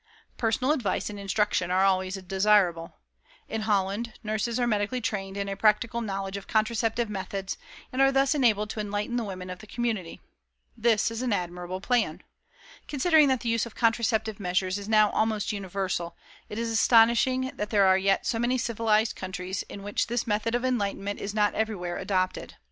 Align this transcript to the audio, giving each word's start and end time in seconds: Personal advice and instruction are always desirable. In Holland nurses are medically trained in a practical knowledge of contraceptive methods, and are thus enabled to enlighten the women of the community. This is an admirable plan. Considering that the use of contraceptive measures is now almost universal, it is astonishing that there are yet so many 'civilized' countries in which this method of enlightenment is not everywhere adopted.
Personal 0.35 0.71
advice 0.71 1.11
and 1.11 1.19
instruction 1.19 1.69
are 1.69 1.83
always 1.85 2.15
desirable. 2.15 2.95
In 3.47 3.69
Holland 3.69 4.13
nurses 4.23 4.59
are 4.59 4.65
medically 4.65 4.99
trained 4.99 5.37
in 5.37 5.47
a 5.47 5.55
practical 5.55 6.01
knowledge 6.01 6.37
of 6.37 6.47
contraceptive 6.47 7.07
methods, 7.07 7.55
and 7.93 8.01
are 8.01 8.11
thus 8.11 8.33
enabled 8.33 8.71
to 8.71 8.79
enlighten 8.79 9.15
the 9.15 9.23
women 9.23 9.51
of 9.51 9.59
the 9.59 9.67
community. 9.67 10.19
This 10.75 11.11
is 11.11 11.21
an 11.21 11.31
admirable 11.31 11.81
plan. 11.81 12.23
Considering 12.87 13.27
that 13.27 13.41
the 13.41 13.49
use 13.49 13.67
of 13.67 13.75
contraceptive 13.75 14.39
measures 14.39 14.79
is 14.79 14.89
now 14.89 15.11
almost 15.11 15.51
universal, 15.51 16.15
it 16.49 16.57
is 16.57 16.71
astonishing 16.71 17.51
that 17.55 17.69
there 17.69 17.85
are 17.85 17.95
yet 17.99 18.25
so 18.25 18.39
many 18.39 18.57
'civilized' 18.57 19.15
countries 19.15 19.61
in 19.69 19.83
which 19.83 20.07
this 20.07 20.25
method 20.25 20.55
of 20.55 20.65
enlightenment 20.65 21.19
is 21.21 21.35
not 21.35 21.53
everywhere 21.53 21.97
adopted. 21.99 22.55